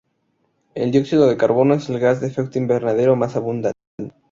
[0.73, 3.77] El dióxido de carbono es el gas de efecto invernadero más abundante.